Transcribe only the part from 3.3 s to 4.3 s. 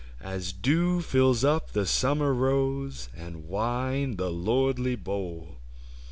wine